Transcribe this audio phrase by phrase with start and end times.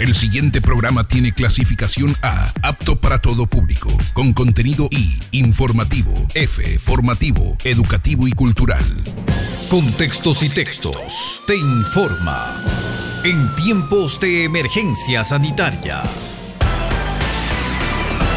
[0.00, 6.78] El siguiente programa tiene clasificación A, apto para todo público, con contenido I, informativo, F,
[6.78, 8.82] formativo, educativo y cultural.
[9.68, 11.42] Contextos y textos.
[11.46, 12.64] Te informa.
[13.24, 16.00] En tiempos de emergencia sanitaria.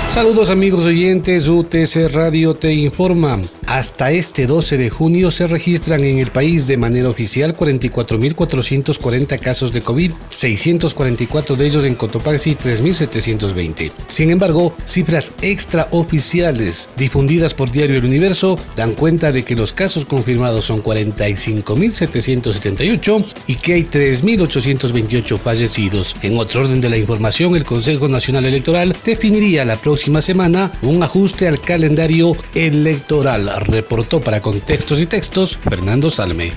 [0.07, 3.39] Saludos amigos oyentes, UTC Radio te informa.
[3.73, 9.73] Hasta este 12 de junio se registran en el país de manera oficial 44.440 casos
[9.73, 13.91] de COVID, 644 de ellos en Cotopaxi y 3.720.
[14.05, 20.05] Sin embargo, cifras extraoficiales difundidas por Diario El Universo dan cuenta de que los casos
[20.05, 26.15] confirmados son 45.778 y que hay 3.828 fallecidos.
[26.21, 31.01] En otro orden de la información, el Consejo Nacional Electoral definiría la próxima semana un
[31.01, 36.51] ajuste al calendario electoral reportó para Contextos y Textos Fernando Salme.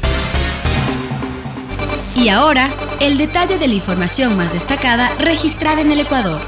[2.16, 2.70] Y ahora,
[3.00, 6.40] el detalle de la información más destacada registrada en el Ecuador.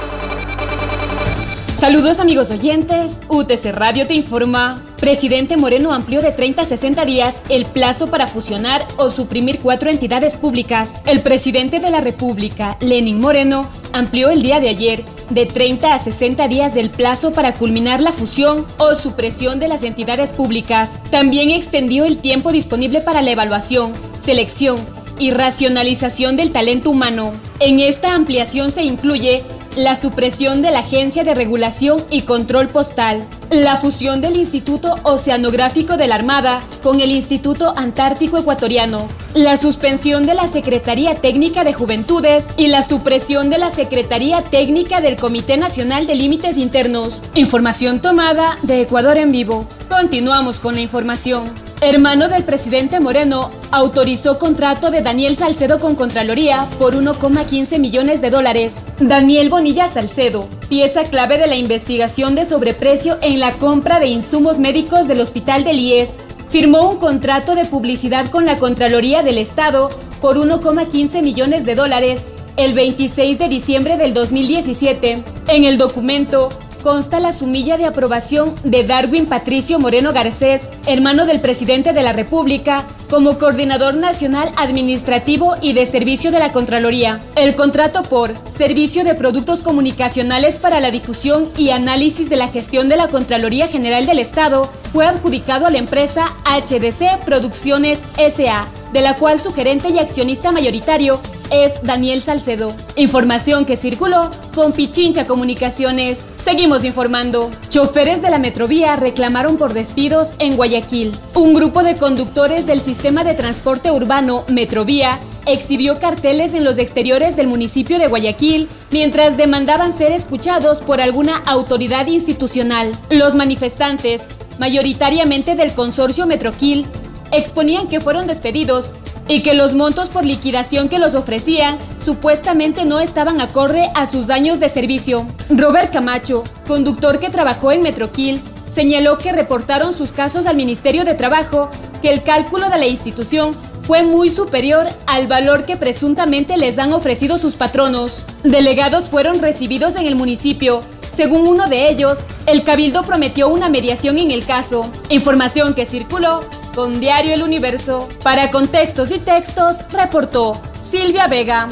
[1.79, 4.83] Saludos amigos oyentes, UTC Radio te informa.
[4.99, 9.89] Presidente Moreno amplió de 30 a 60 días el plazo para fusionar o suprimir cuatro
[9.89, 11.01] entidades públicas.
[11.07, 15.99] El presidente de la República, Lenin Moreno, amplió el día de ayer de 30 a
[15.99, 21.03] 60 días del plazo para culminar la fusión o supresión de las entidades públicas.
[21.11, 24.79] También extendió el tiempo disponible para la evaluación, selección
[25.19, 27.33] y racionalización del talento humano.
[27.61, 29.45] En esta ampliación se incluye
[29.79, 35.97] la supresión de la Agencia de Regulación y Control Postal, la fusión del Instituto Oceanográfico
[35.97, 41.75] de la Armada con el Instituto Antártico Ecuatoriano, la suspensión de la Secretaría Técnica de
[41.75, 47.21] Juventudes y la supresión de la Secretaría Técnica del Comité Nacional de Límites Internos.
[47.37, 49.69] Información tomada de Ecuador en vivo.
[49.89, 56.69] Continuamos con la información hermano del presidente Moreno, autorizó contrato de Daniel Salcedo con Contraloría
[56.79, 58.85] por 1,15 millones de dólares.
[58.99, 64.59] Daniel Bonilla Salcedo, pieza clave de la investigación de sobreprecio en la compra de insumos
[64.59, 66.19] médicos del Hospital del IES,
[66.49, 69.91] firmó un contrato de publicidad con la Contraloría del Estado
[70.21, 75.23] por 1,15 millones de dólares el 26 de diciembre del 2017.
[75.47, 76.49] En el documento,
[76.83, 82.13] consta la sumilla de aprobación de Darwin Patricio Moreno Garcés, hermano del presidente de la
[82.13, 87.21] República, como coordinador nacional administrativo y de servicio de la Contraloría.
[87.37, 92.89] El contrato por Servicio de Productos Comunicacionales para la Difusión y Análisis de la Gestión
[92.89, 99.01] de la Contraloría General del Estado fue adjudicado a la empresa HDC Producciones SA, de
[99.01, 102.75] la cual su gerente y accionista mayoritario es Daniel Salcedo.
[102.97, 106.27] Información que circuló con Pichincha Comunicaciones.
[106.39, 107.51] Seguimos informando.
[107.69, 111.19] Choferes de la Metrovía reclamaron por despidos en Guayaquil.
[111.35, 117.37] Un grupo de conductores del sistema de transporte urbano Metrovía exhibió carteles en los exteriores
[117.37, 122.93] del municipio de Guayaquil mientras demandaban ser escuchados por alguna autoridad institucional.
[123.11, 124.29] Los manifestantes,
[124.59, 126.87] mayoritariamente del consorcio Metroquil,
[127.31, 128.93] exponían que fueron despedidos
[129.29, 134.31] y que los montos por liquidación que los ofrecían supuestamente no estaban acorde a sus
[134.31, 135.27] años de servicio.
[135.51, 141.15] Robert Camacho, conductor que trabajó en Metroquil, señaló que reportaron sus casos al Ministerio de
[141.15, 141.71] Trabajo
[142.03, 146.93] que el cálculo de la institución fue muy superior al valor que presuntamente les han
[146.93, 148.23] ofrecido sus patronos.
[148.45, 150.83] Delegados fueron recibidos en el municipio.
[151.09, 156.41] Según uno de ellos, el cabildo prometió una mediación en el caso, información que circuló
[156.75, 158.09] con Diario El Universo.
[158.23, 161.69] Para contextos y textos, reportó Silvia Vega.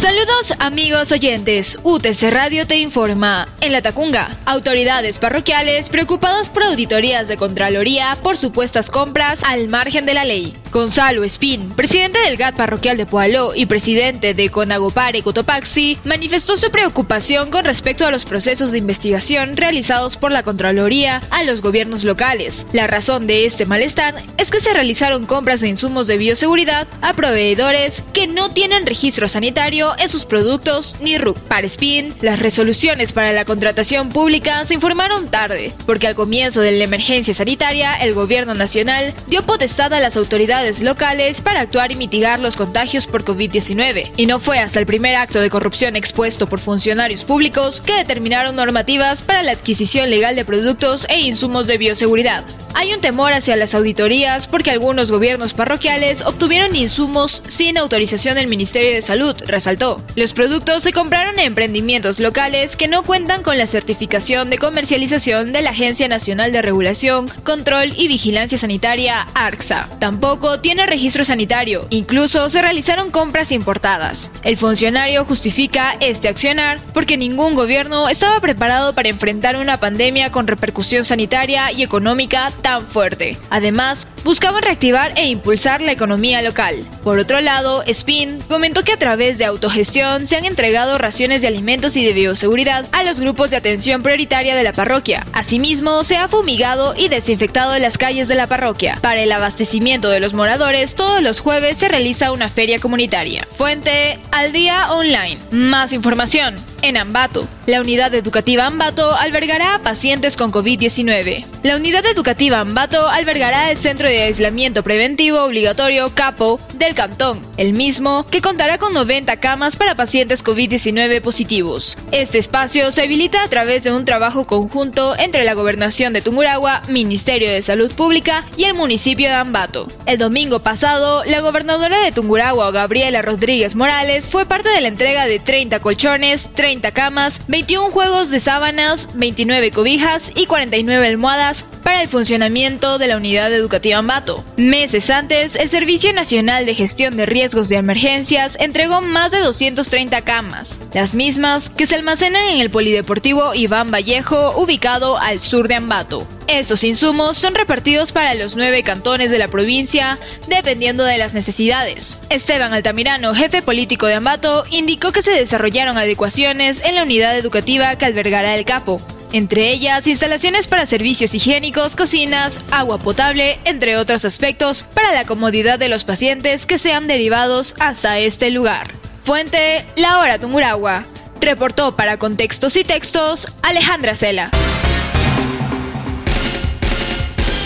[0.00, 3.46] Saludos amigos oyentes, UTC Radio te informa.
[3.60, 10.06] En la Tacunga, autoridades parroquiales preocupadas por auditorías de Contraloría por supuestas compras al margen
[10.06, 10.56] de la ley.
[10.72, 16.70] Gonzalo Espín, presidente del GAT parroquial de Poaló y presidente de Conagopare Cotopaxi, manifestó su
[16.70, 22.04] preocupación con respecto a los procesos de investigación realizados por la Contraloría a los gobiernos
[22.04, 22.68] locales.
[22.72, 27.14] La razón de este malestar es que se realizaron compras de insumos de bioseguridad a
[27.14, 31.36] proveedores que no tienen registro sanitario en sus productos ni RUC.
[31.40, 36.70] Para Spin, las resoluciones para la contratación pública se informaron tarde, porque al comienzo de
[36.72, 41.96] la emergencia sanitaria el gobierno nacional dio potestad a las autoridades locales para actuar y
[41.96, 44.12] mitigar los contagios por COVID-19.
[44.16, 48.54] Y no fue hasta el primer acto de corrupción expuesto por funcionarios públicos que determinaron
[48.54, 52.44] normativas para la adquisición legal de productos e insumos de bioseguridad.
[52.72, 58.46] Hay un temor hacia las auditorías porque algunos gobiernos parroquiales obtuvieron insumos sin autorización del
[58.46, 60.00] Ministerio de Salud, resaltó.
[60.14, 65.52] Los productos se compraron en emprendimientos locales que no cuentan con la certificación de comercialización
[65.52, 69.88] de la Agencia Nacional de Regulación, Control y Vigilancia Sanitaria, ARCSA.
[69.98, 74.30] Tampoco tiene registro sanitario, incluso se realizaron compras importadas.
[74.42, 80.46] El funcionario justifica este accionar porque ningún gobierno estaba preparado para enfrentar una pandemia con
[80.48, 83.38] repercusión sanitaria y económica tan fuerte.
[83.50, 86.76] Además, buscaban reactivar e impulsar la economía local.
[87.02, 91.48] Por otro lado, Spin comentó que a través de autogestión se han entregado raciones de
[91.48, 95.26] alimentos y de bioseguridad a los grupos de atención prioritaria de la parroquia.
[95.32, 98.98] Asimismo, se ha fumigado y desinfectado las calles de la parroquia.
[99.00, 103.46] Para el abastecimiento de los moradores, todos los jueves se realiza una feria comunitaria.
[103.50, 105.38] Fuente Al Día Online.
[105.50, 107.46] Más información en Ambato.
[107.66, 111.44] La unidad educativa Ambato albergará a pacientes con COVID-19.
[111.62, 117.72] La unidad educativa Ambato albergará el centro de aislamiento preventivo obligatorio CAPO del cantón, el
[117.72, 121.96] mismo que contará con 90 camas para pacientes COVID-19 positivos.
[122.12, 126.82] Este espacio se habilita a través de un trabajo conjunto entre la Gobernación de Tungurahua,
[126.88, 129.86] Ministerio de Salud Pública y el municipio de Ambato.
[130.06, 135.26] El domingo pasado, la gobernadora de Tungurahua, Gabriela Rodríguez Morales, fue parte de la entrega
[135.26, 142.02] de 30 colchones, 30 camas, 21 juegos de sábanas, 29 cobijas y 49 almohadas para
[142.02, 144.44] el funcionamiento de la unidad educativa Ambato.
[144.56, 150.22] Meses antes, el Servicio Nacional de Gestión de Riesgos de Emergencias entregó más de 230
[150.22, 155.74] camas, las mismas que se almacenan en el Polideportivo Iván Vallejo, ubicado al sur de
[155.74, 156.26] Ambato.
[156.50, 160.18] Estos insumos son repartidos para los nueve cantones de la provincia,
[160.48, 162.16] dependiendo de las necesidades.
[162.28, 167.96] Esteban Altamirano, jefe político de Ambato, indicó que se desarrollaron adecuaciones en la unidad educativa
[167.96, 169.00] que albergará el capo,
[169.32, 175.78] entre ellas instalaciones para servicios higiénicos, cocinas, agua potable, entre otros aspectos, para la comodidad
[175.78, 178.88] de los pacientes que sean derivados hasta este lugar.
[179.22, 181.06] Fuente La Hora Tunguragua.
[181.40, 184.50] Reportó para Contextos y Textos Alejandra Cela.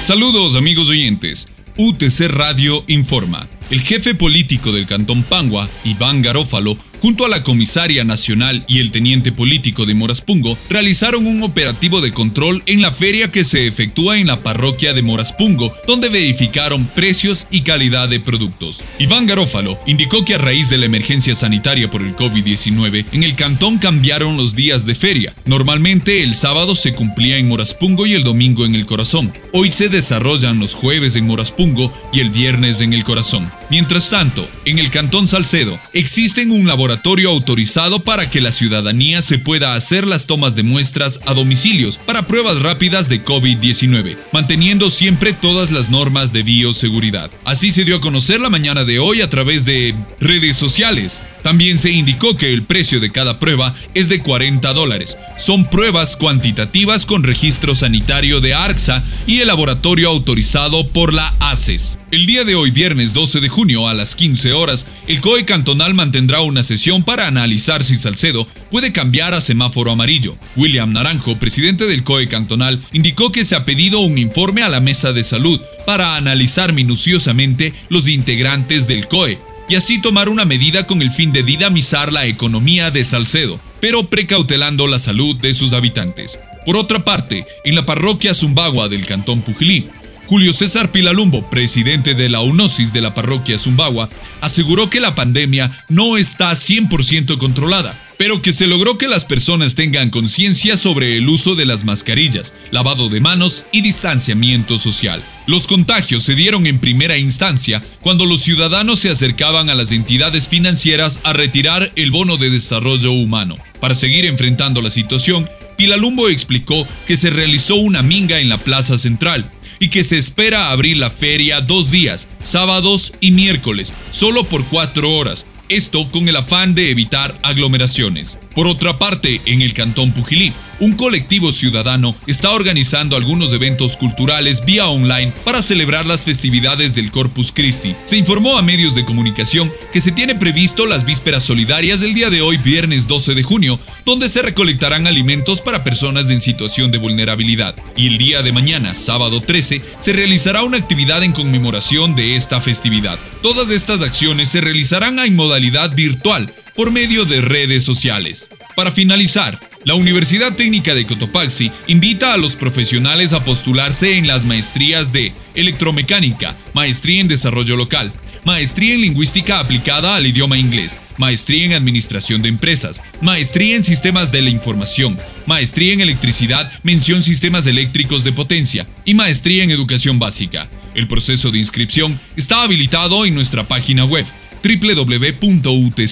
[0.05, 1.49] Saludos amigos oyentes.
[1.79, 3.49] UTC Radio informa.
[3.71, 8.91] El jefe político del Cantón Pangua, Iván Garófalo, junto a la comisaria nacional y el
[8.91, 14.19] teniente político de Moraspungo, realizaron un operativo de control en la feria que se efectúa
[14.19, 18.83] en la parroquia de Moraspungo, donde verificaron precios y calidad de productos.
[18.99, 23.35] Iván Garófalo indicó que a raíz de la emergencia sanitaria por el COVID-19, en el
[23.35, 25.35] cantón cambiaron los días de feria.
[25.45, 29.31] Normalmente el sábado se cumplía en Moraspungo y el domingo en el Corazón.
[29.53, 33.53] Hoy se desarrollan los jueves en Moraspungo y el viernes en el Corazón.
[33.70, 39.38] Mientras tanto, en el cantón Salcedo existen un laboratorio autorizado para que la ciudadanía se
[39.38, 45.32] pueda hacer las tomas de muestras a domicilios para pruebas rápidas de COVID-19, manteniendo siempre
[45.32, 47.31] todas las normas de bioseguridad.
[47.44, 51.20] Así se dio a conocer la mañana de hoy a través de redes sociales.
[51.44, 55.19] También se indicó que el precio de cada prueba es de 40 dólares.
[55.37, 61.99] Son pruebas cuantitativas con registro sanitario de ARCSA y el laboratorio autorizado por la ACES.
[62.11, 65.93] El día de hoy, viernes 12 de junio a las 15 horas, el COE cantonal
[65.93, 70.38] mantendrá una sesión para analizar si Salcedo puede cambiar a semáforo amarillo.
[70.56, 74.81] William Naranjo, presidente del COE cantonal, indicó que se ha pedido un informe a la
[74.81, 79.38] mesa de salud para analizar minuciosamente los integrantes del COE
[79.69, 84.05] y así tomar una medida con el fin de dinamizar la economía de Salcedo, pero
[84.05, 86.38] precautelando la salud de sus habitantes.
[86.66, 89.90] Por otra parte, en la parroquia Zumbagua del cantón Pujilín,
[90.26, 94.09] Julio César Pilalumbo, presidente de la UNOSIS de la parroquia Zumbagua,
[94.41, 99.75] aseguró que la pandemia no está 100% controlada, pero que se logró que las personas
[99.75, 105.22] tengan conciencia sobre el uso de las mascarillas, lavado de manos y distanciamiento social.
[105.46, 110.48] Los contagios se dieron en primera instancia cuando los ciudadanos se acercaban a las entidades
[110.48, 113.56] financieras a retirar el bono de desarrollo humano.
[113.79, 115.46] Para seguir enfrentando la situación,
[115.77, 119.51] Pilalumbo explicó que se realizó una minga en la plaza central,
[119.84, 125.14] y que se espera abrir la feria dos días, sábados y miércoles, solo por cuatro
[125.14, 128.38] horas, esto con el afán de evitar aglomeraciones.
[128.55, 134.65] Por otra parte, en el Cantón Pujilí, un colectivo ciudadano está organizando algunos eventos culturales
[134.65, 137.94] vía online para celebrar las festividades del Corpus Christi.
[138.05, 142.31] Se informó a medios de comunicación que se tiene previsto las vísperas solidarias del día
[142.31, 146.99] de hoy, viernes 12 de junio, donde se recolectarán alimentos para personas en situación de
[146.99, 147.75] vulnerabilidad.
[147.96, 152.61] Y el día de mañana, sábado 13, se realizará una actividad en conmemoración de esta
[152.61, 153.19] festividad.
[153.43, 158.48] Todas estas acciones se realizarán en modalidad virtual por medio de redes sociales.
[158.74, 164.44] Para finalizar, la Universidad Técnica de Cotopaxi invita a los profesionales a postularse en las
[164.44, 168.12] maestrías de Electromecánica, Maestría en Desarrollo Local,
[168.44, 174.32] Maestría en Lingüística aplicada al idioma inglés, Maestría en Administración de Empresas, Maestría en Sistemas
[174.32, 175.16] de la Información,
[175.46, 180.69] Maestría en Electricidad, mención Sistemas Eléctricos de Potencia y Maestría en Educación Básica.
[180.94, 184.26] El proceso de inscripción está habilitado en nuestra página web
[184.65, 186.05] www.utc.edu.es.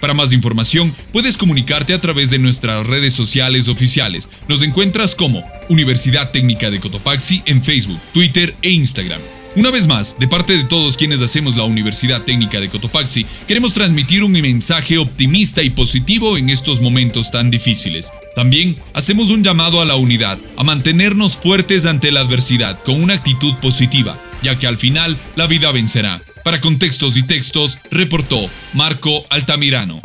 [0.00, 4.28] Para más información, puedes comunicarte a través de nuestras redes sociales oficiales.
[4.48, 9.20] Nos encuentras como Universidad Técnica de Cotopaxi en Facebook, Twitter e Instagram.
[9.56, 13.74] Una vez más, de parte de todos quienes hacemos la Universidad Técnica de Cotopaxi, queremos
[13.74, 18.12] transmitir un mensaje optimista y positivo en estos momentos tan difíciles.
[18.36, 23.14] También hacemos un llamado a la unidad, a mantenernos fuertes ante la adversidad con una
[23.14, 26.22] actitud positiva, ya que al final la vida vencerá.
[26.44, 30.00] Para contextos y textos, reportó Marco Altamirano.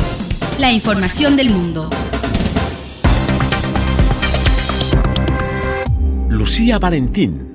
[0.60, 1.90] La información del mundo.
[6.30, 7.53] Lucía Valentín.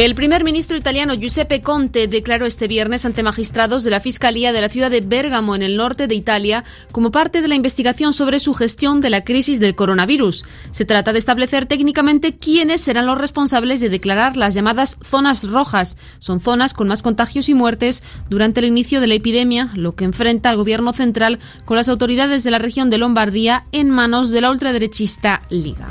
[0.00, 4.62] El primer ministro italiano Giuseppe Conte declaró este viernes ante magistrados de la Fiscalía de
[4.62, 8.40] la ciudad de Bérgamo, en el norte de Italia, como parte de la investigación sobre
[8.40, 10.46] su gestión de la crisis del coronavirus.
[10.70, 15.98] Se trata de establecer técnicamente quiénes serán los responsables de declarar las llamadas zonas rojas.
[16.18, 20.04] Son zonas con más contagios y muertes durante el inicio de la epidemia, lo que
[20.04, 24.40] enfrenta al gobierno central con las autoridades de la región de Lombardía en manos de
[24.40, 25.90] la ultraderechista Liga.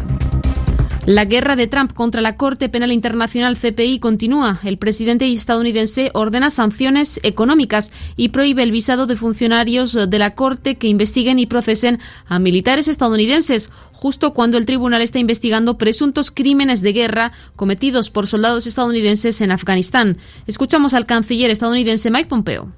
[1.09, 4.59] La guerra de Trump contra la Corte Penal Internacional CPI continúa.
[4.63, 10.75] El presidente estadounidense ordena sanciones económicas y prohíbe el visado de funcionarios de la Corte
[10.75, 11.97] que investiguen y procesen
[12.27, 18.27] a militares estadounidenses, justo cuando el tribunal está investigando presuntos crímenes de guerra cometidos por
[18.27, 20.19] soldados estadounidenses en Afganistán.
[20.45, 22.71] Escuchamos al canciller estadounidense Mike Pompeo.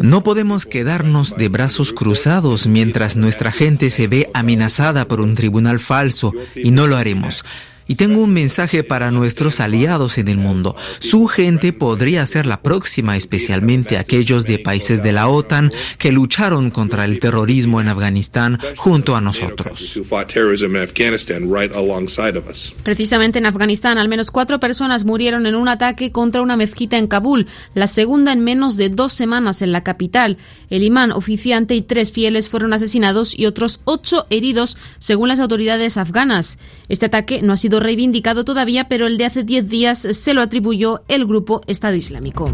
[0.00, 5.78] No podemos quedarnos de brazos cruzados mientras nuestra gente se ve amenazada por un tribunal
[5.78, 7.44] falso y no lo haremos.
[7.88, 10.76] Y tengo un mensaje para nuestros aliados en el mundo.
[10.98, 16.70] Su gente podría ser la próxima, especialmente aquellos de países de la OTAN que lucharon
[16.70, 20.00] contra el terrorismo en Afganistán junto a nosotros.
[22.82, 27.06] Precisamente en Afganistán, al menos cuatro personas murieron en un ataque contra una mezquita en
[27.06, 30.38] Kabul, la segunda en menos de dos semanas en la capital.
[30.70, 35.96] El imán oficiante y tres fieles fueron asesinados y otros ocho heridos, según las autoridades
[35.96, 36.58] afganas.
[36.88, 40.42] Este ataque no ha sido reivindicado todavía, pero el de hace diez días se lo
[40.42, 42.50] atribuyó el grupo Estado Islámico.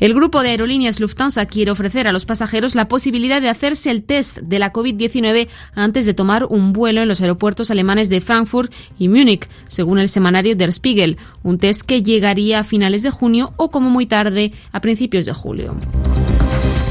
[0.00, 4.02] El grupo de aerolíneas Lufthansa quiere ofrecer a los pasajeros la posibilidad de hacerse el
[4.02, 8.72] test de la COVID-19 antes de tomar un vuelo en los aeropuertos alemanes de Frankfurt
[8.98, 13.52] y Múnich, según el semanario Der Spiegel, un test que llegaría a finales de junio
[13.56, 15.76] o como muy tarde a principios de julio.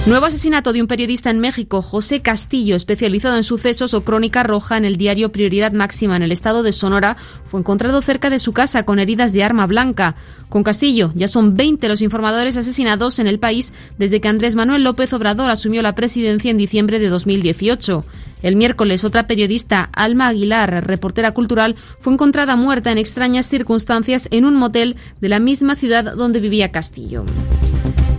[0.05, 4.75] Nuevo asesinato de un periodista en México, José Castillo, especializado en sucesos o crónica roja
[4.75, 8.51] en el diario Prioridad Máxima en el estado de Sonora, fue encontrado cerca de su
[8.51, 10.15] casa con heridas de arma blanca.
[10.49, 14.83] Con Castillo ya son 20 los informadores asesinados en el país desde que Andrés Manuel
[14.83, 18.03] López Obrador asumió la presidencia en diciembre de 2018.
[18.41, 24.43] El miércoles, otra periodista, Alma Aguilar, reportera cultural, fue encontrada muerta en extrañas circunstancias en
[24.43, 27.23] un motel de la misma ciudad donde vivía Castillo.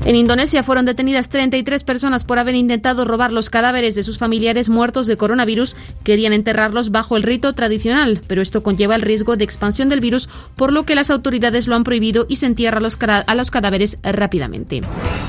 [0.07, 4.69] En Indonesia fueron detenidas 33 personas por haber intentado robar los cadáveres de sus familiares
[4.69, 5.77] muertos de coronavirus.
[6.05, 10.29] Querían enterrarlos bajo el rito tradicional, pero esto conlleva el riesgo de expansión del virus,
[10.57, 13.51] por lo que las autoridades lo han prohibido y se entierra a los, a los
[13.51, 14.83] cadáveres rápidamente.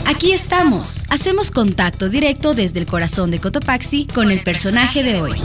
[0.05, 1.05] Aquí estamos.
[1.09, 5.35] Hacemos contacto directo desde el corazón de Cotopaxi con el personaje de hoy.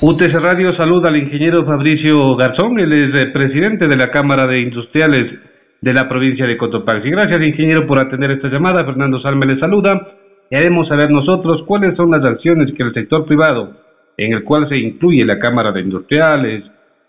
[0.00, 4.62] UTC Radio saluda al ingeniero Fabricio Garzón, él es el presidente de la Cámara de
[4.62, 5.49] Industriales
[5.80, 7.10] de la provincia de Cotopaxi.
[7.10, 8.84] Gracias, ingeniero, por atender esta llamada.
[8.84, 10.08] Fernando Salme le saluda
[10.50, 13.76] y haremos saber nosotros cuáles son las acciones que el sector privado,
[14.16, 16.64] en el cual se incluye la Cámara de Industriales,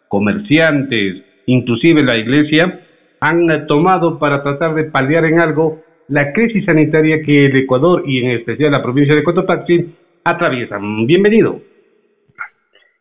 [0.08, 2.82] comerciantes, inclusive la Iglesia,
[3.20, 8.24] han tomado para tratar de paliar en algo la crisis sanitaria que el Ecuador y
[8.24, 11.06] en especial la provincia de Cotopaxi atraviesan.
[11.06, 11.60] Bienvenido.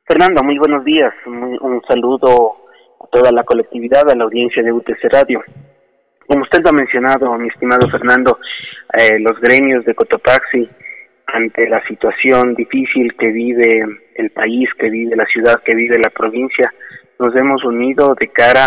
[0.06, 1.12] Fernando, muy buenos días.
[1.26, 2.56] un saludo
[3.00, 5.42] a toda la colectividad, a la audiencia de UTC Radio.
[6.30, 8.38] Como usted lo ha mencionado, mi estimado Fernando,
[8.96, 10.70] eh, los gremios de Cotopaxi,
[11.26, 13.84] ante la situación difícil que vive
[14.14, 16.72] el país, que vive la ciudad, que vive la provincia,
[17.18, 18.64] nos hemos unido de cara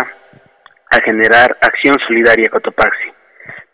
[0.90, 3.08] a generar acción solidaria Cotopaxi.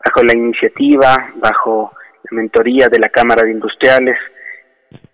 [0.07, 1.93] Bajo la iniciativa, bajo
[2.31, 4.17] la mentoría de la Cámara de Industriales,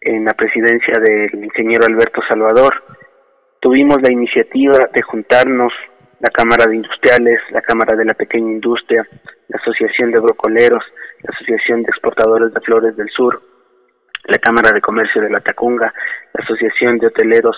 [0.03, 2.75] en la presidencia del ingeniero Alberto Salvador,
[3.59, 5.73] tuvimos la iniciativa de juntarnos
[6.21, 9.07] la Cámara de Industriales, la Cámara de la Pequeña Industria,
[9.49, 10.85] la Asociación de Brocoleros,
[11.23, 13.43] la Asociación de Exportadores de Flores del Sur,
[14.25, 15.93] la Cámara de Comercio de la Tacunga,
[16.33, 17.57] la Asociación de Hoteleros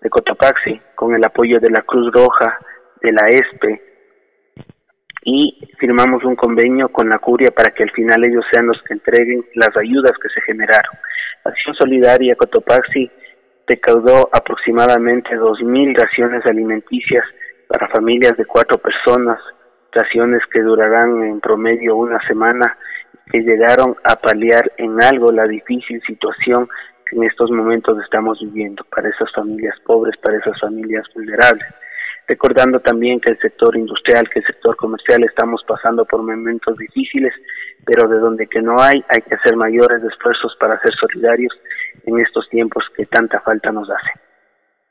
[0.00, 2.58] de Cotopaxi, con el apoyo de la Cruz Roja,
[3.02, 3.82] de la ESPE,
[5.24, 8.94] y firmamos un convenio con la Curia para que al final ellos sean los que
[8.94, 10.96] entreguen las ayudas que se generaron.
[11.44, 13.10] Acción Solidaria Cotopaxi
[13.66, 17.24] recaudó aproximadamente 2.000 raciones alimenticias
[17.68, 19.38] para familias de cuatro personas,
[19.92, 22.76] raciones que durarán en promedio una semana,
[23.30, 26.68] que llegaron a paliar en algo la difícil situación
[27.08, 31.66] que en estos momentos estamos viviendo para esas familias pobres, para esas familias vulnerables.
[32.26, 37.32] Recordando también que el sector industrial, que el sector comercial estamos pasando por momentos difíciles,
[37.86, 41.52] pero de donde que no hay, hay que hacer mayores esfuerzos para ser solidarios
[42.04, 44.27] en estos tiempos que tanta falta nos hace.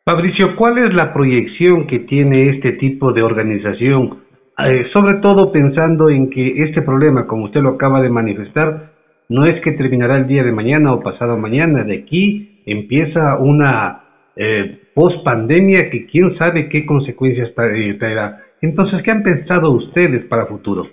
[0.08, 4.24] Fabricio, ¿cuál es la proyección que tiene este tipo de organización?
[4.58, 8.94] Eh, sobre todo pensando en que este problema, como usted lo acaba de manifestar,
[9.28, 14.04] no es que terminará el día de mañana o pasado mañana, de aquí empieza una
[14.38, 18.44] eh, post pandemia que quién sabe qué consecuencias eh, traerá.
[18.62, 20.88] Entonces, ¿qué han pensado ustedes para futuro?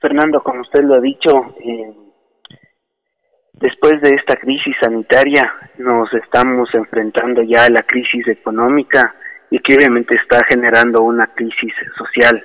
[0.00, 1.30] Fernando, como usted lo ha dicho,
[1.64, 2.09] eh,
[3.60, 9.14] después de esta crisis sanitaria nos estamos enfrentando ya a la crisis económica
[9.50, 12.44] y que obviamente está generando una crisis social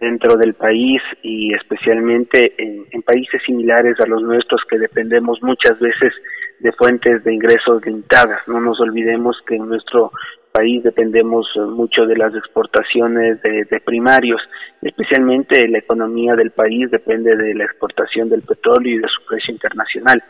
[0.00, 6.12] dentro del país y especialmente en, países similares a los nuestros que dependemos muchas veces
[6.58, 8.40] de fuentes de ingresos limitadas.
[8.48, 10.10] No nos olvidemos que en nuestro
[10.50, 14.40] país dependemos mucho de las exportaciones de, primarios,
[14.80, 19.52] especialmente la economía del país depende de la exportación del petróleo y de su precio
[19.52, 20.22] internacional.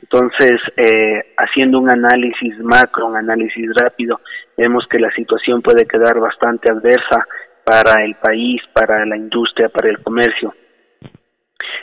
[0.00, 4.20] Entonces, eh, haciendo un análisis macro, un análisis rápido,
[4.56, 7.26] vemos que la situación puede quedar bastante adversa
[7.68, 10.54] para el país, para la industria, para el comercio.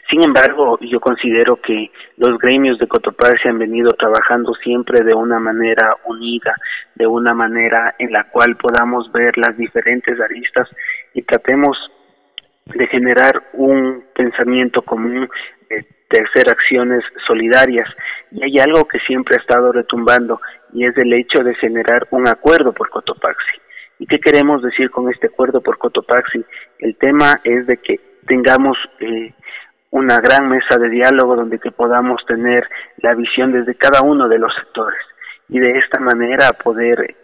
[0.10, 5.38] Sin embargo, yo considero que los gremios de Cotopaxi han venido trabajando siempre de una
[5.38, 6.56] manera unida,
[6.96, 10.68] de una manera en la cual podamos ver las diferentes aristas
[11.14, 11.78] y tratemos
[12.66, 15.30] de generar un pensamiento común,
[15.70, 17.88] de hacer acciones solidarias.
[18.32, 20.42] Y hay algo que siempre ha estado retumbando
[20.74, 23.65] y es el hecho de generar un acuerdo por Cotopaxi.
[24.00, 26.44] ¿Y qué queremos decir con este acuerdo por Cotopaxi?
[26.80, 29.34] El tema es de que tengamos eh,
[29.92, 34.40] una gran mesa de diálogo donde que podamos tener la visión desde cada uno de
[34.40, 35.00] los sectores
[35.48, 37.16] y de esta manera poder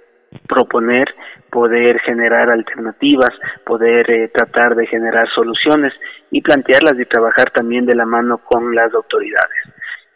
[0.47, 1.13] proponer,
[1.49, 3.31] poder generar alternativas,
[3.65, 5.93] poder eh, tratar de generar soluciones
[6.29, 9.73] y plantearlas y trabajar también de la mano con las autoridades.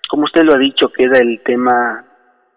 [0.10, 2.06] Como usted lo ha dicho, queda el tema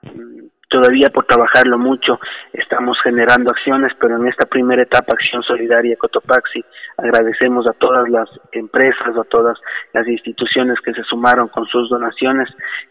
[0.02, 2.20] mm, todavía por trabajarlo mucho,
[2.52, 6.64] estamos generando acciones, pero en esta primera etapa, Acción Solidaria Cotopaxi,
[6.96, 9.59] agradecemos a todas las empresas, a todas
[9.92, 12.48] las instituciones que se sumaron con sus donaciones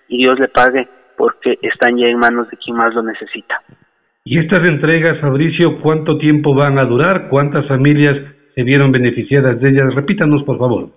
[0.07, 3.61] y Dios le pague porque están ya en manos de quien más lo necesita.
[4.23, 7.29] ¿Y estas entregas, Fabricio, cuánto tiempo van a durar?
[7.29, 8.17] ¿Cuántas familias
[8.53, 9.95] se vieron beneficiadas de ellas?
[9.95, 10.89] Repítanos, por favor.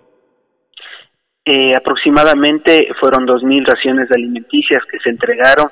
[1.44, 5.68] Eh, aproximadamente fueron 2.000 raciones alimenticias que se entregaron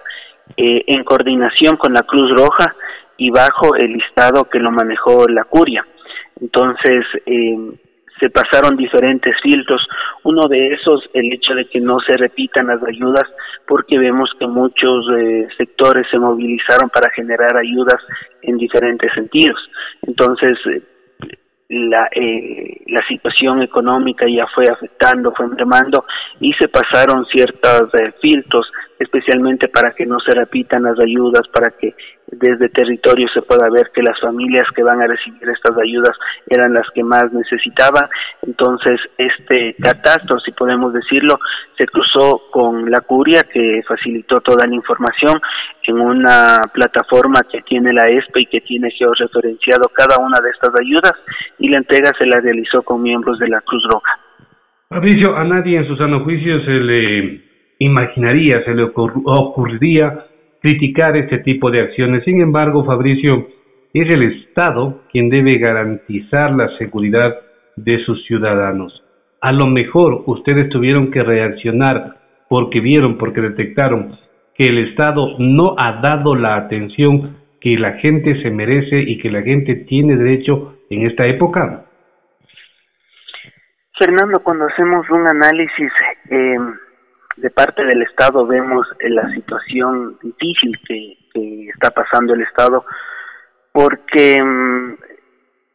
[0.57, 2.75] eh, en coordinación con la Cruz Roja
[3.17, 5.87] y bajo el listado que lo manejó la curia.
[6.41, 7.57] Entonces, eh,
[8.21, 9.87] se pasaron diferentes filtros.
[10.25, 13.25] Uno de esos, el hecho de que no se repitan las ayudas,
[13.67, 18.03] porque vemos que muchos eh, sectores se movilizaron para generar ayudas
[18.43, 19.59] en diferentes sentidos.
[20.03, 20.59] Entonces,
[21.69, 26.05] la, eh, la situación económica ya fue afectando, fue mermando
[26.41, 31.73] y se pasaron ciertos eh, filtros, especialmente para que no se repitan las ayudas, para
[31.79, 31.95] que
[32.31, 36.17] desde territorio se pueda ver que las familias que van a recibir estas ayudas
[36.49, 38.09] eran las que más necesitaban.
[38.43, 41.39] Entonces, este catastro, si podemos decirlo,
[41.79, 45.41] se cruzó con la curia que facilitó toda la información
[45.85, 50.75] en una plataforma que tiene la ESPE y que tiene georreferenciado cada una de estas
[50.79, 51.15] ayudas
[51.59, 54.19] y la entrega se la realizó con miembros de la Cruz Roja.
[54.89, 57.48] Fabricio, a nadie en su sano juicio se le
[57.79, 60.27] imaginaría, se le ocurriría
[60.61, 62.25] criticar este tipo de acciones.
[62.25, 63.49] Sin embargo, Fabricio,
[63.95, 67.37] es el Estado quien debe garantizar la seguridad
[67.77, 69.05] de sus ciudadanos.
[69.41, 72.17] A lo mejor ustedes tuvieron que reaccionar
[72.49, 74.19] porque vieron, porque detectaron
[74.57, 79.31] que el Estado no ha dado la atención que la gente se merece y que
[79.31, 81.85] la gente tiene derecho en esta época.
[83.99, 85.93] Fernando, cuando hacemos un análisis
[86.31, 86.57] eh,
[87.41, 91.17] de parte del Estado vemos la situación difícil que,
[91.73, 92.85] está pasando el Estado,
[93.71, 94.95] porque mm,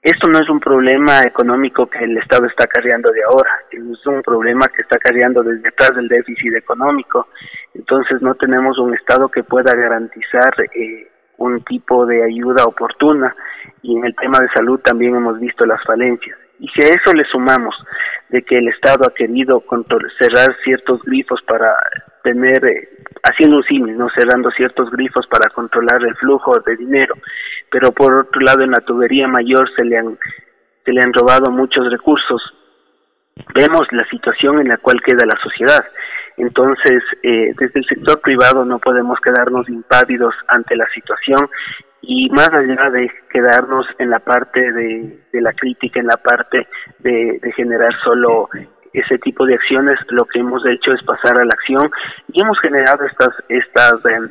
[0.01, 4.21] esto no es un problema económico que el Estado está cargando de ahora, es un
[4.21, 7.27] problema que está cargando desde atrás del déficit económico.
[7.73, 13.33] Entonces no tenemos un Estado que pueda garantizar eh, un tipo de ayuda oportuna
[13.81, 16.37] y en el tema de salud también hemos visto las falencias.
[16.63, 17.75] Y si a eso le sumamos
[18.29, 19.61] de que el Estado ha querido
[20.17, 21.75] cerrar ciertos grifos para
[22.23, 22.89] tener, eh,
[23.21, 24.07] haciendo un símil, ¿no?
[24.17, 27.15] cerrando ciertos grifos para controlar el flujo de dinero,
[27.69, 30.17] pero por otro lado en la tubería mayor se le han,
[30.85, 32.41] se le han robado muchos recursos.
[33.53, 35.83] Vemos la situación en la cual queda la sociedad.
[36.37, 41.49] Entonces, eh, desde el sector privado no podemos quedarnos impávidos ante la situación
[42.01, 46.67] y más allá de quedarnos en la parte de, la crítica, en la parte
[46.99, 48.49] de, generar solo
[48.91, 51.89] ese tipo de acciones, lo que hemos hecho es pasar a la acción
[52.31, 54.29] y hemos generado estas, estas, em,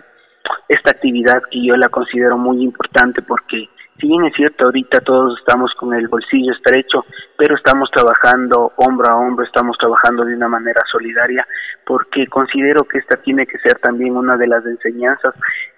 [0.68, 3.68] esta actividad que yo la considero muy importante porque
[4.02, 7.06] si bien es cierto, ahorita todos estamos con el bolsillo estrecho,
[7.38, 11.46] pero estamos trabajando hombro a hombro, estamos trabajando de una manera solidaria,
[11.86, 15.32] porque considero que esta tiene que ser también una de las enseñanzas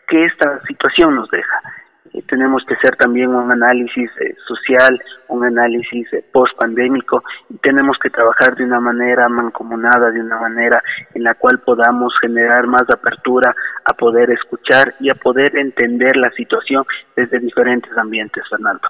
[0.09, 1.61] que esta situación nos deja.
[2.22, 8.11] Tenemos que hacer también un análisis eh, social, un análisis eh, post-pandémico y tenemos que
[8.11, 10.83] trabajar de una manera mancomunada, de una manera
[11.14, 16.31] en la cual podamos generar más apertura a poder escuchar y a poder entender la
[16.33, 16.85] situación
[17.16, 18.88] desde diferentes ambientes, Fernando.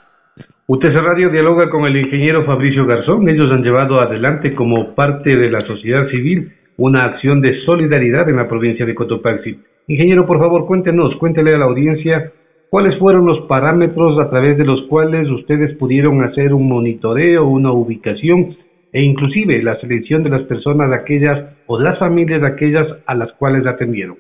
[0.67, 3.29] UTC Radio dialoga con el ingeniero Fabricio Garzón.
[3.29, 8.37] Ellos han llevado adelante como parte de la sociedad civil una acción de solidaridad en
[8.37, 9.61] la provincia de Cotopaxi.
[9.87, 12.33] Ingeniero, por favor, cuéntenos, cuéntele a la audiencia
[12.75, 17.71] ¿Cuáles fueron los parámetros a través de los cuales ustedes pudieron hacer un monitoreo, una
[17.71, 18.57] ubicación
[18.93, 23.15] e inclusive la selección de las personas de aquellas o las familias de aquellas a
[23.15, 24.19] las cuales atendieron?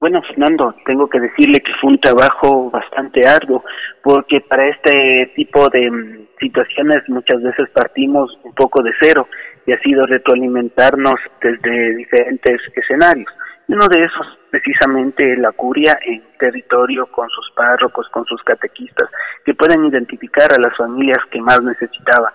[0.00, 3.64] Bueno, Fernando, tengo que decirle que fue un trabajo bastante arduo,
[4.04, 9.26] porque para este tipo de mm, situaciones muchas veces partimos un poco de cero
[9.64, 13.32] y ha sido retroalimentarnos desde diferentes escenarios.
[13.68, 19.08] Uno de esos, precisamente, la curia en territorio con sus párrocos, con sus catequistas,
[19.44, 22.32] que pueden identificar a las familias que más necesitaban.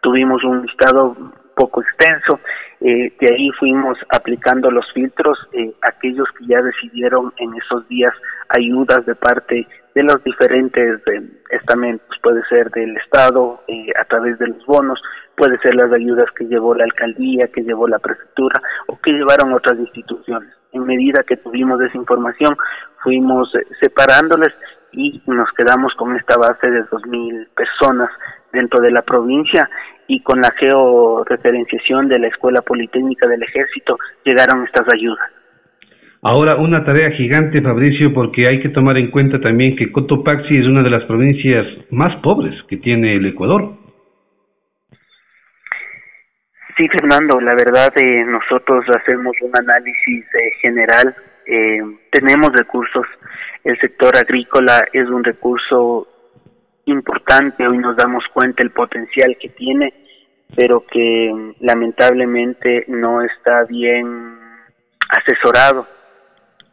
[0.00, 1.16] Tuvimos un listado
[1.54, 2.38] poco extenso,
[2.80, 8.12] eh, de ahí fuimos aplicando los filtros, eh, aquellos que ya decidieron en esos días
[8.48, 14.38] ayudas de parte de los diferentes eh, estamentos, puede ser del Estado eh, a través
[14.38, 15.00] de los bonos,
[15.36, 19.52] puede ser las ayudas que llevó la alcaldía, que llevó la prefectura o que llevaron
[19.52, 22.56] otras instituciones en medida que tuvimos esa información,
[23.02, 24.54] fuimos eh, separándoles
[24.92, 28.10] y nos quedamos con esta base de 2.000 personas
[28.52, 29.68] dentro de la provincia
[30.06, 35.30] y con la georreferenciación de la Escuela Politécnica del Ejército llegaron estas ayudas.
[36.22, 40.66] Ahora, una tarea gigante, Fabricio, porque hay que tomar en cuenta también que Cotopaxi es
[40.66, 43.85] una de las provincias más pobres que tiene el Ecuador.
[46.76, 53.06] Sí, Fernando, la verdad eh, nosotros hacemos un análisis eh, general, eh, tenemos recursos,
[53.64, 56.06] el sector agrícola es un recurso
[56.84, 59.94] importante, hoy nos damos cuenta el potencial que tiene,
[60.54, 64.38] pero que lamentablemente no está bien
[65.08, 65.95] asesorado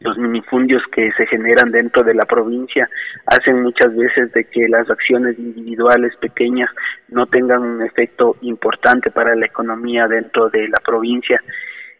[0.03, 2.89] los minifundios que se generan dentro de la provincia
[3.25, 6.69] hacen muchas veces de que las acciones individuales pequeñas
[7.07, 11.41] no tengan un efecto importante para la economía dentro de la provincia.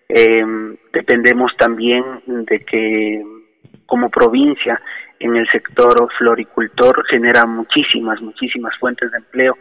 [0.10, 0.46] Eh,
[0.92, 3.24] dependemos también de que
[3.86, 4.82] como provincia
[5.20, 9.58] en el sector floricultor genera muchísimas, muchísimas fuentes de empleo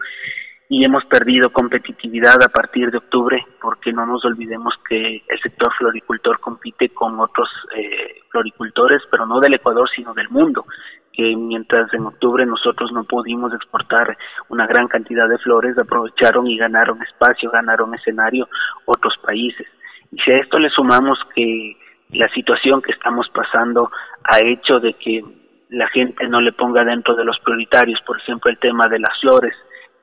[0.73, 5.71] y hemos perdido competitividad a partir de octubre porque no nos olvidemos que el sector
[5.77, 10.65] floricultor compite con otros eh, floricultores, pero no del Ecuador, sino del mundo,
[11.13, 14.17] que mientras en octubre nosotros no pudimos exportar
[14.49, 18.49] una gran cantidad de flores, aprovecharon y ganaron espacio, ganaron escenario
[18.87, 19.67] otros países.
[20.11, 21.77] Y si a esto le sumamos que
[22.13, 23.91] la situación que estamos pasando
[24.25, 25.23] ha hecho de que
[25.69, 29.21] la gente no le ponga dentro de los prioritarios, por ejemplo, el tema de las
[29.21, 29.55] flores,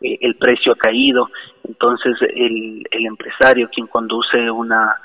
[0.02, 1.30] eh, el precio ha caído,
[1.64, 4.96] entonces el, empresario quien conduce una,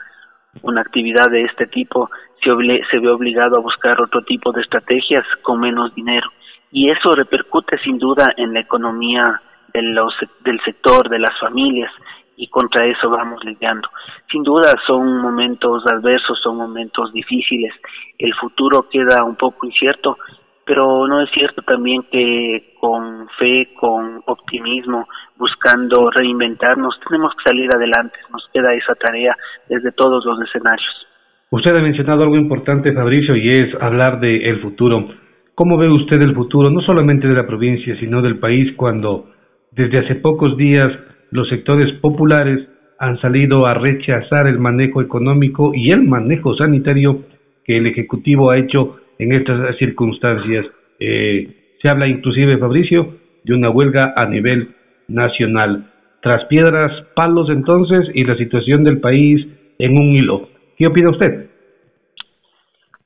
[0.63, 2.11] una actividad de este tipo
[2.43, 2.51] se,
[2.91, 6.29] se ve obligado a buscar otro tipo de estrategias con menos dinero.
[6.71, 9.41] Y eso repercute sin duda en la economía
[9.73, 11.91] de los, del sector, de las familias
[12.37, 13.89] y contra eso vamos lidiando.
[14.31, 17.73] Sin duda son momentos adversos, son momentos difíciles,
[18.19, 20.19] el futuro queda un poco incierto,
[20.67, 27.69] pero no es cierto también que con fe, con optimismo, buscando reinventarnos, tenemos que salir
[27.75, 29.37] adelante, nos queda esa tarea
[29.69, 31.07] desde todos los escenarios.
[31.51, 35.09] Usted ha mencionado algo importante, Fabricio, y es hablar del el futuro.
[35.55, 39.31] ¿Cómo ve usted el futuro, no solamente de la provincia, sino del país, cuando
[39.71, 40.91] desde hace pocos días
[41.31, 47.23] los sectores populares han salido a rechazar el manejo económico y el manejo sanitario
[47.65, 50.67] que el Ejecutivo ha hecho en estas circunstancias.
[51.01, 54.75] Eh, se habla inclusive, Fabricio, de una huelga a nivel
[55.09, 55.91] nacional.
[56.23, 59.47] Tras piedras, palos entonces y la situación del país
[59.79, 60.49] en un hilo.
[60.77, 61.51] ¿Qué opina usted?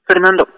[0.07, 0.49] Fernando,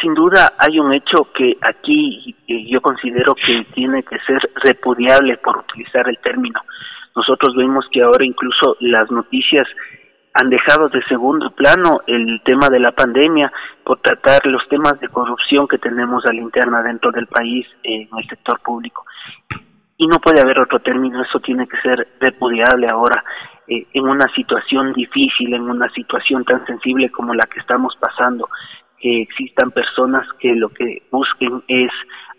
[0.00, 5.58] sin duda hay un hecho que aquí yo considero que tiene que ser repudiable por
[5.58, 6.60] utilizar el término.
[7.14, 9.66] Nosotros vemos que ahora incluso las noticias
[10.34, 13.52] han dejado de segundo plano el tema de la pandemia
[13.84, 18.08] por tratar los temas de corrupción que tenemos a la interna dentro del país en
[18.16, 19.06] el sector público.
[19.96, 23.22] Y no puede haber otro término, eso tiene que ser repudiable ahora
[23.68, 28.48] eh, en una situación difícil, en una situación tan sensible como la que estamos pasando
[29.04, 31.90] que existan personas que lo que busquen es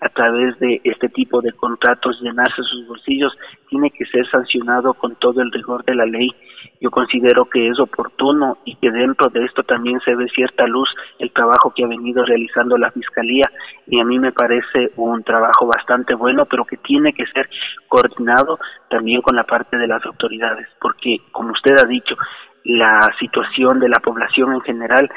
[0.02, 3.38] a través de este tipo de contratos llenarse sus bolsillos,
[3.70, 6.32] tiene que ser sancionado con todo el rigor de la ley.
[6.82, 10.90] Yo considero que es oportuno y que dentro de esto también se ve cierta luz
[11.20, 13.46] el trabajo que ha venido realizando la Fiscalía
[13.86, 17.48] y a mí me parece un trabajo bastante bueno, pero que tiene que ser
[17.88, 18.58] coordinado
[18.90, 22.16] también con la parte de las autoridades, porque como usted ha dicho,
[22.64, 25.12] la situación de la población en general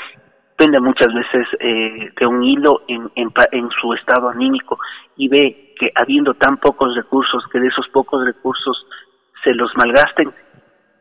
[0.58, 4.78] depende muchas veces eh, de un hilo en, en, su estado anímico
[5.16, 8.84] y ve que habiendo tan pocos recursos, que de esos pocos recursos
[9.44, 10.32] se los malgasten,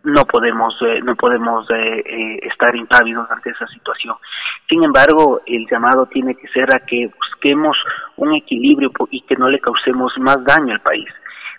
[0.04, 4.15] no podemos eh, no podemos eh, estar impávidos ante esa situación.
[4.70, 7.76] Sin embargo, el llamado tiene que ser a que busquemos
[8.17, 11.10] un equilibrio y que no le causemos más daño al país.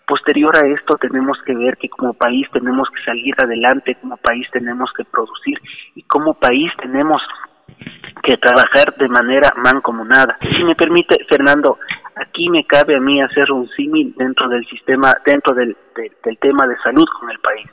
[0.06, 4.46] Posterior a esto tenemos que ver que como país tenemos que salir adelante, como país
[4.52, 5.60] tenemos que producir
[5.96, 7.20] y como país tenemos
[8.22, 10.38] que trabajar de manera mancomunada.
[10.40, 11.78] Si me permite, Fernando,
[12.16, 15.76] aquí me cabe a mí hacer un símil dentro del sistema, dentro del,
[16.40, 17.66] tema de salud con el país.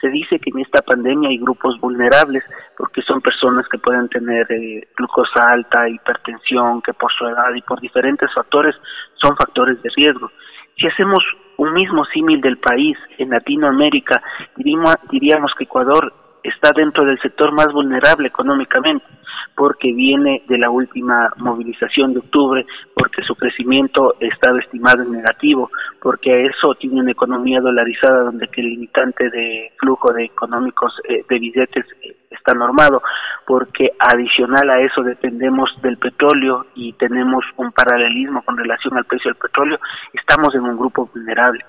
[0.00, 2.42] Se dice que en esta pandemia hay grupos vulnerables
[2.78, 7.60] porque son personas que pueden tener eh, glucosa alta, hipertensión, que por su edad y
[7.60, 8.74] por diferentes factores
[9.14, 10.30] son factores de riesgo.
[10.78, 11.22] Si hacemos
[11.58, 14.22] un mismo símil del país en Latinoamérica,
[14.56, 19.04] diríamos que Ecuador está dentro del sector más vulnerable económicamente,
[19.54, 25.70] porque viene de la última movilización de octubre, porque su crecimiento estaba estimado en negativo,
[26.00, 31.38] porque eso tiene una economía dolarizada donde el limitante de flujo de económicos eh, de
[31.38, 33.02] billetes eh, está normado,
[33.46, 39.30] porque adicional a eso dependemos del petróleo y tenemos un paralelismo con relación al precio
[39.30, 39.78] del petróleo,
[40.12, 41.64] estamos en un grupo vulnerable.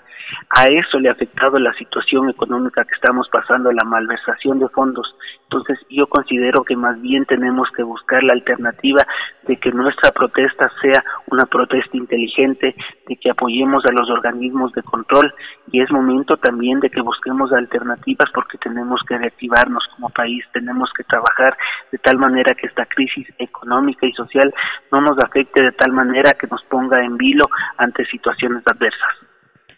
[0.50, 5.16] A eso le ha afectado la situación económica que estamos pasando, la malversación de fondos.
[5.44, 9.00] Entonces yo considero que más bien tenemos que buscar la alternativa
[9.48, 12.76] de que nuestra protesta sea una protesta inteligente,
[13.08, 15.34] de que apoyemos a los organismos de control
[15.72, 20.92] y es momento también de que busquemos alternativas porque tenemos que reactivarnos como país, tenemos
[20.94, 21.58] que trabajar
[21.92, 24.54] de tal manera que esta crisis económica y social
[24.92, 27.46] no nos afecte de tal manera que nos ponga en vilo
[27.78, 29.31] ante situaciones adversas.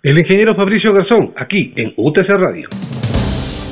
[0.03, 2.67] El ingeniero Fabricio Garzón, aquí en UTC Radio.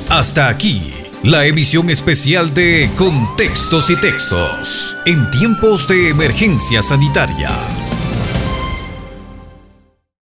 [0.08, 0.80] Hasta aquí,
[1.22, 7.50] la emisión especial de Contextos y Textos, en tiempos de emergencia sanitaria